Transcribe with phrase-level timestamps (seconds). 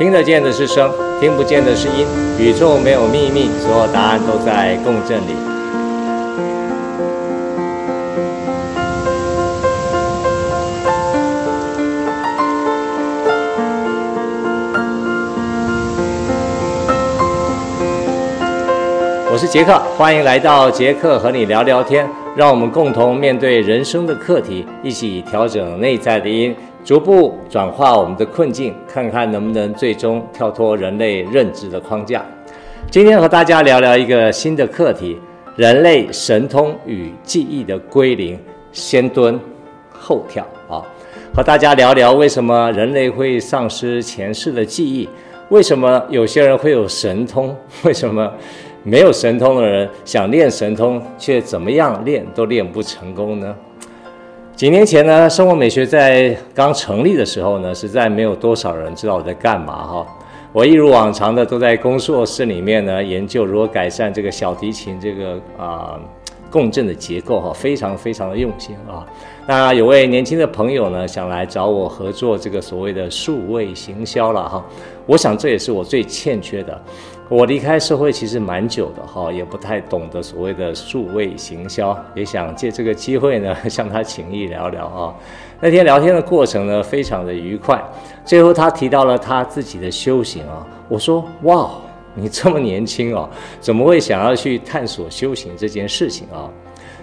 [0.00, 2.06] 听得见的是声，听不见的是音。
[2.38, 5.36] 宇宙没有秘密，所有答案都在共振里。
[19.30, 26.56] 我是杰克，欢迎来到杰克和你聊聊天，让我们共同面对人生的课题，一起调整内在的音。
[26.82, 32.24] 逐步转化我们的困境，看看能不能最终跳脱人类认知的框架。
[32.90, 35.18] 今天和大家聊聊一个新的课题：
[35.56, 38.38] 人类神通与记忆的归零，
[38.72, 39.38] 先蹲
[39.92, 40.82] 后跳啊！
[41.34, 45.08] 和大家聊聊为什么人类会丧失前世的记忆？
[45.50, 47.54] 为什么有些人会有神通？
[47.84, 48.32] 为什么
[48.82, 53.54] 没有神通的人想练神通，却怎么样练都练不成功呢？
[54.56, 60.06] 几年前呢，生活美学在刚成立的时候呢，实在没有多少人知道我在干嘛哈。
[60.52, 65.98] 我一如往常的都在工作室里面呢，研究如何改善这个小提琴这个啊、
[66.50, 69.06] 共振的结构哈，非常非常的用心啊。
[69.52, 74.64] 那有位年轻的朋友呢，想来找我合作这个所谓的数位行销了哈。
[75.06, 76.80] 我想这也是我最欠缺的。
[77.28, 85.12] 我离开社会其实蛮久的哈，也不太懂得所谓的数位行销，也想借这个机会呢，向他请益聊聊啊。
[85.58, 87.82] 那天聊天的过程呢，非常的愉快。
[88.24, 91.72] 最后他提到了他自己的修行啊，我说哇，
[92.14, 93.28] 你这么年轻哦，
[93.60, 96.46] 怎么会想要去探索修行这件事情啊？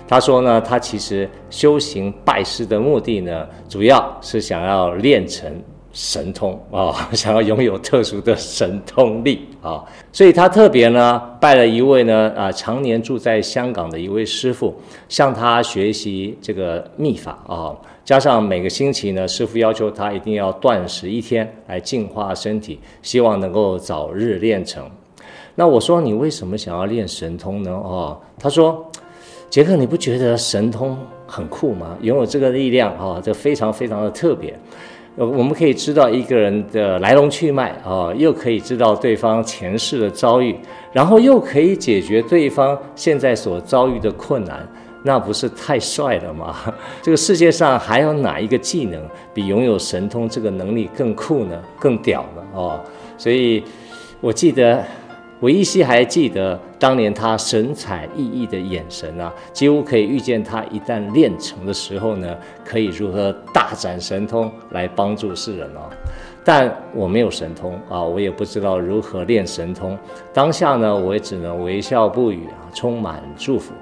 [0.08, 5.52] 他说呢，他其实修行拜师的目的呢，主要是想要练成
[5.92, 9.84] 神通啊、 想要拥有特殊的神通力啊、
[10.14, 14.74] 所以他特别呢拜了一位呢啊常年住在香港的一位师傅，
[15.10, 24.90] 向他学习这个秘法啊、加上每个星期呢，师傅要求他一定要断食一天来净化身体，希望能够早日练成。
[25.56, 27.72] 那我说，你为什么想要练神通呢？
[27.72, 28.90] 哦，他说。
[29.50, 31.98] 杰克，你不觉得神通很酷吗？
[32.02, 34.54] 拥有这个力量啊，这非常非常的特别。
[35.16, 40.56] 呃，我们可以知道一个人的来龙去脉啊，又可以知道对方前世的遭遇，
[40.92, 44.68] 然后又可以解决对方现在所遭遇的困难，
[45.02, 46.56] 那不是太帅了吗？
[47.02, 49.02] 这个世界上还有哪一个技能
[49.34, 51.60] 比拥有神通这个能力更酷呢？
[51.80, 52.44] 更屌呢？
[52.54, 52.80] 哦，
[53.18, 53.64] 所以
[54.20, 54.84] 我记得。
[55.40, 65.90] 我依稀还记得当年他神采奕奕的眼神啊，几乎可以预见他一旦练成的时候呢，可以如何大展神通来帮助世人哦。
[66.44, 69.96] 但我没有神通啊，我也不知道如何练神通。
[70.34, 73.74] 当下呢，我也只能微笑不语啊，充满祝福。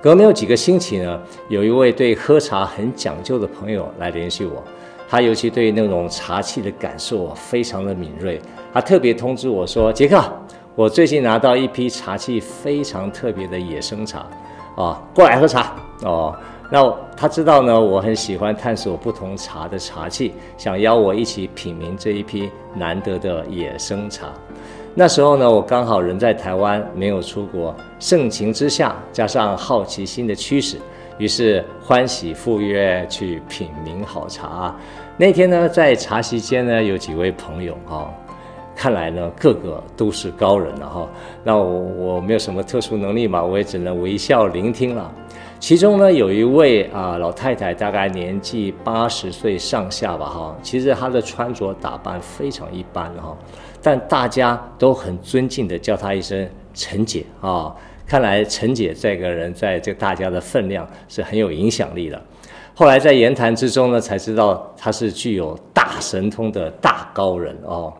[0.00, 4.62] 隔没有几个星期呢，有一位对喝茶很讲究的朋友来联系我。
[5.08, 8.40] 他尤其对那种茶气的感受非常的敏锐，
[8.72, 10.22] 他特别通知我说：“杰克，
[10.74, 14.26] 我最近拿到一批茶气非常特别的野生茶，
[14.76, 16.34] 啊，过来喝茶哦。”
[16.68, 24.26] 那他知道呢，我很喜欢探索不同茶的茶气，想邀我一起品茗这一批难得的野生茶。
[24.92, 30.76] 那时候呢，我刚好人在台湾，没有出国，盛情之下，加上好奇心的驱使。
[31.18, 34.74] 于是欢喜赴约去品茗好茶。
[35.16, 38.12] 那天呢，在茶席间呢，有几位朋友哈，
[38.74, 41.08] 看来呢，个个都是高人了哈。
[41.42, 45.10] 那我我没有什么特殊能力嘛，我也只能微笑聆听了。
[45.58, 50.56] 其中呢，有一位啊老太太，大概年纪八十岁上下吧哈。
[50.62, 53.34] 其实她的穿着打扮非常一般哈，
[53.80, 57.74] 但大家都很尊敬的叫她一声陈姐啊。
[58.06, 62.22] 看来陈姐这个人在这大家的分量是很有影响力的。
[62.72, 67.92] 后来在言谈之中呢，才知道她是具有大神通的大高人哦。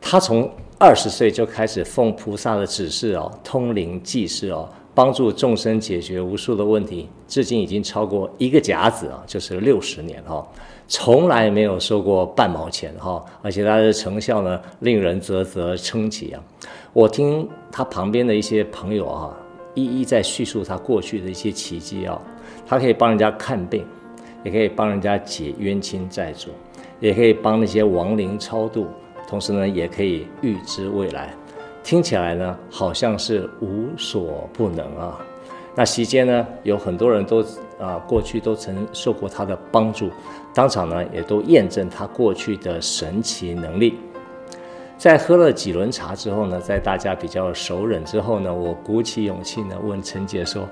[0.00, 10.46] 她从二十岁就开始奉菩萨的指示哦，通灵济世哦，帮助众生解决无数的问题，至今已经超过一个甲子啊，就是六十年哦，
[10.88, 16.42] 从来没有收过半毛钱哈，而且他的成效呢，令人啧啧称奇啊。
[16.94, 19.36] 我听他旁边的一些朋友啊，
[19.74, 22.18] 一一在叙述他过去的一些奇迹啊。
[22.66, 23.84] 他可以帮人家看病，
[24.42, 26.48] 也可以帮人家解冤亲债主，
[27.00, 28.86] 也可以帮那些亡灵超度，
[29.28, 31.34] 同时呢，也可以预知未来。
[31.84, 35.18] 听起来呢，好像是无所不能啊。
[35.74, 37.40] 那席间呢，有很多人都
[37.78, 40.10] 啊，过去都曾受过他的帮助，
[40.58, 43.94] 当场呢，也都验证他过去的神奇能力。
[44.96, 50.68] 在喝了几轮茶之后呢，在大家比较熟稔之后呢，我鼓起勇气呢问陈姐说：“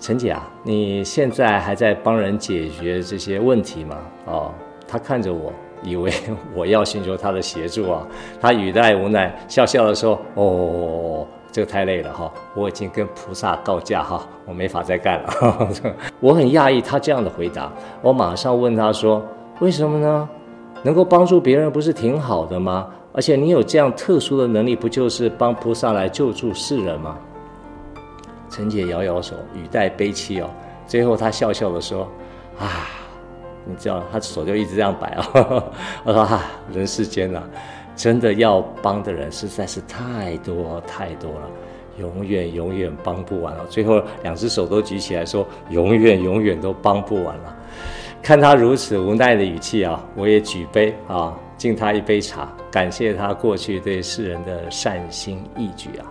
[0.00, 4.52] 陈姐啊，你现在还在帮人解决这些问题吗？”哦，
[4.88, 5.52] 她看着我
[5.84, 6.12] 以为
[6.52, 8.04] 我要寻求他的协助啊，
[8.40, 11.24] 他语带无奈，笑笑的说：“哦，
[11.58, 15.68] 这个太累了哈，我已经跟菩萨告假哈，我没法再干了。
[16.20, 17.68] ”我很讶异他这样的回答，
[18.00, 19.20] 我马上问他说
[19.58, 20.28] ：“为什么呢？
[20.84, 22.88] 能够帮助别人不是挺好的吗？
[23.12, 27.16] 而且你有这样特殊的能力，不就是帮菩萨来救助世人吗？”
[28.48, 30.48] 陈姐摇摇手，语带悲戚哦，
[30.86, 32.06] 最后他笑笑的说
[32.60, 32.86] ：“啊。”
[33.66, 35.26] 你知道，他手就一直这样摆啊。
[36.04, 37.42] 我说哈，人世间啊，
[37.98, 41.50] 真的要帮的人实在是太多太多了，
[41.98, 43.66] 永远永远帮不完了。
[43.66, 47.56] 最后两只手都举起来说，永远永远都帮不完了。
[48.22, 56.06] 看他如此无奈的语气啊，我也举杯啊，敬他一杯茶，感谢他过去对世人的善心义举啊。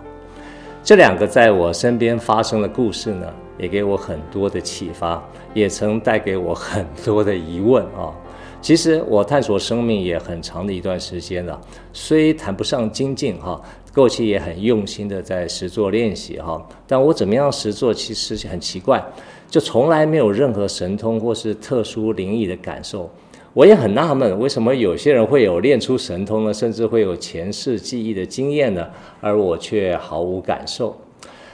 [0.84, 3.26] 这两个在我身边发生的故事呢，
[3.56, 5.22] 也给我很多的启发，
[5.54, 8.12] 也曾带给我很多的疑问啊。
[8.60, 11.60] 其实我探索生命也很长的一段时间了，
[11.92, 13.60] 虽谈不上精进哈，
[13.94, 16.60] 过去也很用心的在实作练习哈。
[16.86, 19.02] 但我怎么样实作，其实很奇怪，
[19.48, 23.10] 就从来没有任何神通或是特殊灵异的感受。
[23.54, 28.86] 我也很纳闷，为什么有些人会有练出神通呢，甚至会有前世记忆的经验呢，
[29.20, 30.96] 而我却毫无感受。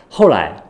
[0.08, 0.60] 后来。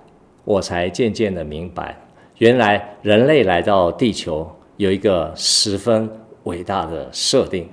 [0.47, 1.99] 我才渐渐的明白，
[2.37, 4.47] 原来人类来到地球
[4.77, 6.07] 有一个十分
[6.45, 7.69] 伟大的设定，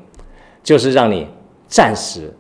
[0.61, 1.27] 就是让你
[1.67, 2.33] 暂时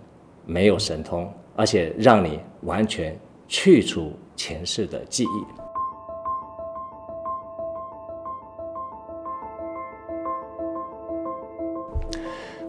[0.45, 3.17] 没有神通，而且让你完全
[3.47, 5.27] 去除前世的记忆。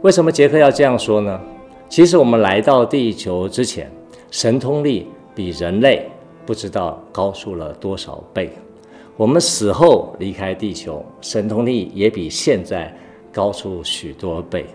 [0.03, 1.41] 为什么杰克要这样说呢？
[1.89, 3.91] 其实我们来到地球之前，
[4.31, 6.09] 神通力比人类。
[6.45, 8.51] 不知道高出了多少倍，
[9.17, 12.93] 我们死后离开地球，神通力也比现在
[13.33, 14.67] 高出许多倍。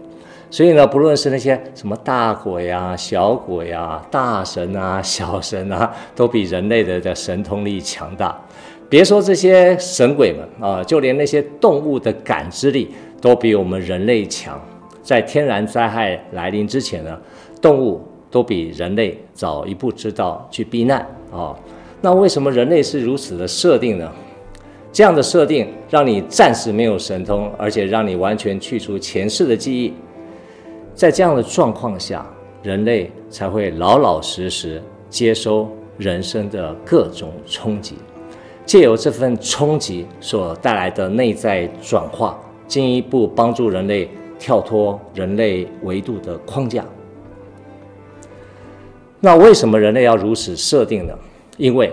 [0.50, 8.39] 所以呢，不论是那些什么大鬼啊、小鬼啊、大神啊、小神啊，都比人类的的神通力强大。
[8.89, 12.89] 别说这些神鬼们啊，就连那些动物的感知力
[13.19, 14.57] 都比我们人类强。
[15.04, 17.19] 在天然灾害来临之前呢，
[17.62, 18.01] 动物
[18.31, 21.06] 都比人类早一步知道去避难。
[21.30, 21.54] 啊，
[22.00, 24.09] 那为什么人类是如此的设定呢？
[24.92, 29.94] 这样的设定让你暂时没有神通，而且让你完全去除前世的记忆。
[30.95, 32.25] 在这样的状况下，
[32.63, 37.95] 人类才会老老实实接收人生的各种冲击，
[38.66, 44.10] 借由这份冲击所带来的内在转化，进一步帮助人类
[44.40, 46.83] 跳脱人类维度的框架。
[49.19, 51.13] 那为什么人类要如此设定呢？
[51.57, 51.92] 因为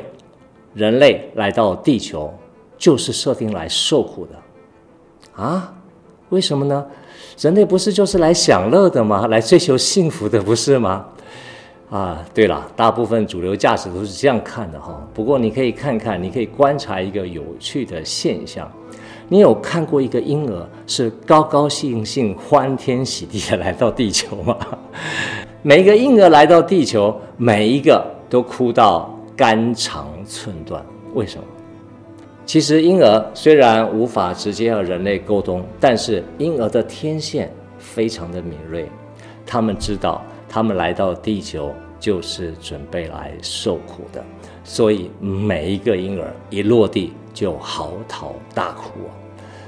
[0.75, 2.33] 人类来到地球
[2.77, 5.75] 就是设定来受苦的啊？
[6.31, 6.85] 为什么呢？
[7.39, 9.27] 人类不是就是来享乐的吗？
[9.29, 11.05] 来追求幸福的不是吗？
[11.91, 15.07] 啊，对了，大部分主流价值都是这样看的哈。
[15.13, 18.69] 不过你可以看看，你可以观察一个有趣的现象：
[19.29, 24.57] 你有看过一个婴儿是高高兴兴、欢天喜地的来到地球吗？
[25.63, 30.85] 每一个婴儿来到地球，每一个都哭到肝肠寸断。
[31.15, 31.45] 为什么？
[32.47, 38.87] 其实婴儿虽然无法直接和人类沟通，但是婴儿的天线非常的敏锐。
[39.47, 44.25] 他们知道，他们来到地球就是准备来受苦的。
[44.63, 48.91] 所以每一个婴儿一落地就嚎啕大哭。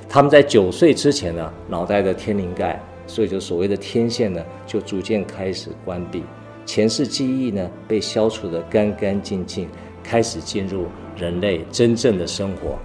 [0.08, 2.80] 他们在九岁之前呢，脑袋的天灵盖。
[3.08, 6.24] 所以，就所谓的天线呢，就逐渐开始关闭，
[6.64, 9.68] 前世记忆呢被消除得干干净净，
[10.02, 10.86] 开始进入
[11.16, 12.78] 人类真正的生活。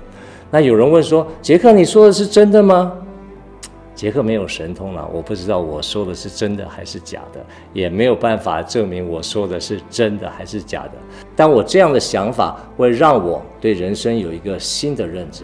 [0.49, 2.91] 那有人问说：“杰克，你说的是真的吗？”
[3.93, 10.93] 杰克没有神通了，我不知道我说的是真的还是假的，也没有办法证明我说的是真的还是假的。
[11.35, 15.43] 但我这样的想法会让我对人生有一个新的认知。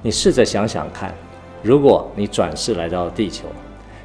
[0.00, 1.12] 你试着想想看。
[1.60, 3.46] 如果你转世来到地球，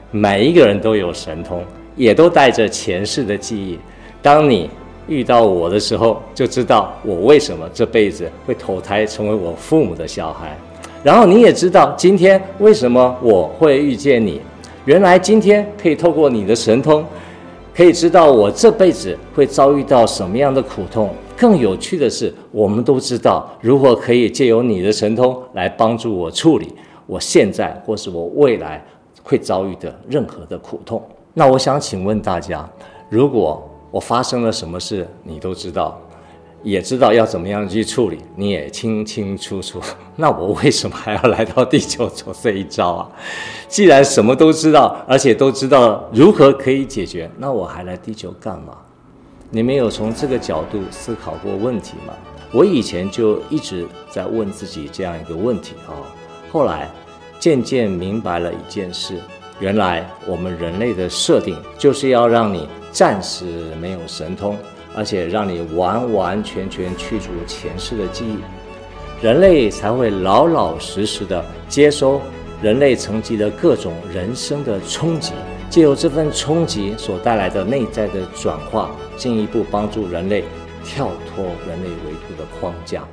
[0.09, 1.63] 每一个人都有神通，
[1.95, 3.79] 也都带着前世的记忆。
[4.21, 4.71] 当你
[5.07, 10.57] 遇到我的时候，就知道我为什么这辈子会投胎成为我父母的小孩。
[11.03, 14.41] 然后你也知道今天为什么我会遇见你。
[14.85, 17.05] 原来今天可以透过你的神通，
[17.75, 21.09] 可以知道我这辈子会遭遇到什么样的苦痛。
[21.35, 26.73] 更有趣的是，我们都知道如何可以借由你的神通来帮助我处理。
[27.05, 28.81] 我现在或是我未来
[29.23, 31.01] 会遭遇的任何的苦痛，
[31.33, 32.69] 那我想请问大家，
[33.09, 36.01] 如果我发生了什么事，你都知道，
[36.63, 39.79] 也知道要怎么样去处理，你也清清楚楚。
[40.17, 43.11] 那我为什么还要来到地球走这一遭啊？
[43.67, 48.75] 既然什么都知道，而且都知道如何可以解决，那我还来地球干嘛？
[49.51, 52.15] 你没有从这个角度思考过问题吗？
[52.51, 55.93] 我以前就一直在问自己这样一个问题啊。
[56.51, 56.89] 后来
[57.39, 59.19] 渐渐明白了一件事。
[59.59, 63.45] 原来我们人类的设定就是要让你暂时
[63.81, 64.55] 没有神通，
[64.95, 68.37] 而且让你完完全全去除前世的记忆，
[69.25, 72.21] 人类才会老老实实的接收
[72.61, 75.33] 人类层级的各种人生的冲击，
[75.71, 80.43] 借由这份冲击所带来的内在的转化，进一步帮助人类
[80.85, 83.03] 跳脱人类维度的框架。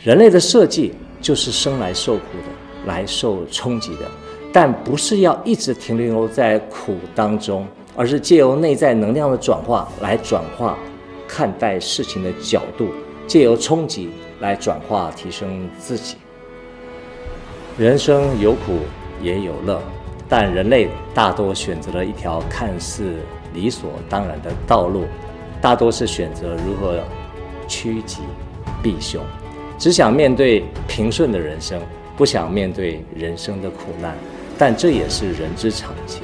[0.00, 4.10] 人类的设计就是生来受苦的，来受冲击的。
[4.52, 10.78] 但不是要一直停留在苦当中，而是借由内在能量的转化来转化
[11.28, 12.88] 看待事情的角度，
[13.26, 16.16] 借由冲击来转化提升自己。
[17.78, 18.80] 人生有苦
[19.22, 19.80] 也有乐，
[20.28, 23.14] 但人类大多选择了一条看似
[23.54, 25.04] 理所当然的道路，
[25.60, 26.98] 大多是选择如何
[27.66, 28.18] 趋吉
[28.82, 29.22] 避凶，
[29.78, 31.80] 只想面对平顺的人生，
[32.16, 34.14] 不想面对人生的苦难。
[34.58, 36.22] 但这也是人之常情。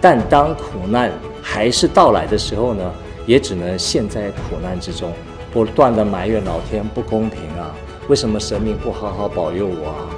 [0.00, 2.90] 但当苦难还是到来的时候呢，
[3.26, 5.12] 也只能陷在苦难之中，
[5.52, 7.74] 不断地埋怨老天不公平啊，
[8.08, 10.08] 为什么神明不好好保佑我啊？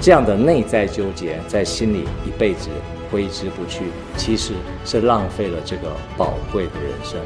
[0.00, 2.68] 这样的内在纠结在心里一辈子
[3.10, 3.86] 挥之不去，
[4.16, 4.52] 其实
[4.84, 7.18] 是浪费了这个宝贵的人生。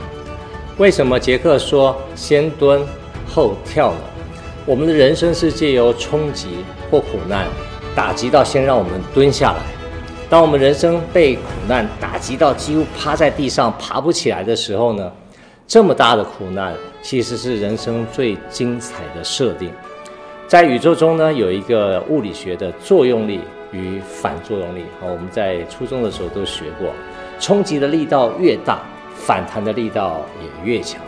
[0.77, 2.81] 为什么杰克说先蹲
[3.27, 4.01] 后跳呢？
[4.65, 7.47] 我们的人生是借由冲击或苦难
[7.97, 9.78] 打击到，先让我们蹲下来。
[10.31, 15.11] 当我们人生被苦难打击到几乎趴在地上爬不起来的时候呢，
[15.67, 19.73] 这么大的苦难其实是人生最精彩的设定。
[20.47, 23.41] 在宇宙中呢，有一个物理学的作用力
[23.73, 24.85] 与反作用力。
[25.01, 26.91] 好，我们在初中的时候都学过，
[27.41, 28.81] 冲击的力道越大，
[29.15, 31.01] 反弹的力道也越强。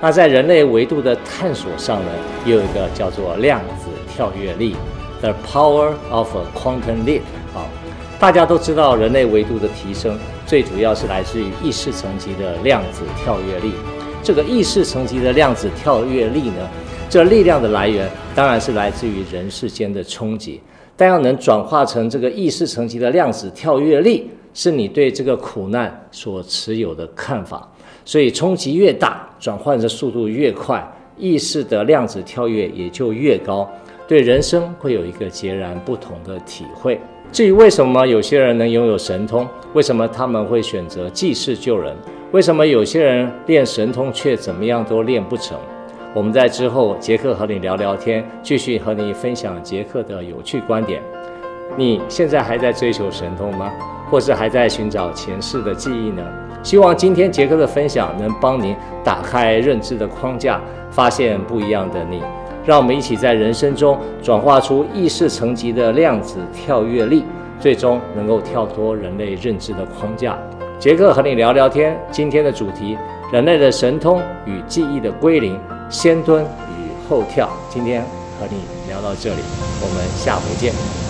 [0.00, 2.10] 那在人类维度的探索上呢，
[2.46, 4.74] 也有一个叫做量子跳跃力
[5.20, 7.20] ，The Power of a Quantum Leap。
[7.54, 7.68] 啊。
[8.20, 13.72] 大家都知道，人类维度的提升最主要是来自于意识层级的量子跳跃力。
[14.24, 16.68] 这个意识层级的量子跳跃力呢，
[17.08, 20.60] 这力量的来源当然是来自于人世间的冲击，
[20.96, 27.70] 但要能转化成这个意识层级的量子跳跃力，是你对这个苦难所持有的看法。
[28.04, 30.84] 所以冲击越大，转换的速度越快，
[31.16, 33.70] 意识的量子跳跃也就越高，
[34.08, 37.00] 对人生会有一个截然不同的体会。
[37.30, 41.94] 至于为什么有些人能拥有神通，为什么他们会选择济世救人，
[42.32, 45.58] 为什么有些人练神通却怎么样都练不成？
[46.14, 51.02] 我们在之后杰克和你聊聊天，继续和你分享杰克的有趣观点。
[51.76, 53.70] 你现在还在追求神通吗？
[54.10, 56.22] 或是还在寻找前世的记忆呢？
[56.62, 62.22] 希望今天杰克的分享能帮您打开认知的框架，发现不一样的你。
[62.68, 67.24] 让我们一起在人生中转化出意识层级的量子跳跃力，
[67.58, 70.38] 最终能够跳脱人类认知的框架。
[70.78, 72.98] 杰克和你聊聊天，今天的主题：
[73.32, 75.58] 人类的神通与记忆的归零，
[75.88, 77.48] 先蹲与后跳。
[77.70, 78.02] 今天
[78.38, 79.40] 和你聊到这里，
[79.80, 81.07] 我们下回见。